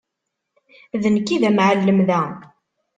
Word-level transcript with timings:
D 1.01 1.03
nekk 1.15 1.27
i 1.35 1.37
d 1.41 1.43
amεellem 1.49 1.99
da. 2.09 2.21